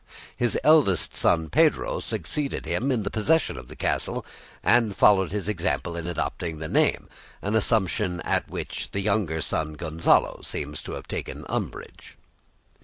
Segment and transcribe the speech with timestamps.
[0.35, 4.25] His eldest son Pedro succeeded him in the possession of the castle,
[4.63, 7.07] and followed his example in adopting the name,
[7.43, 12.17] an assumption at which the younger son, Gonzalo, seems to have taken umbrage.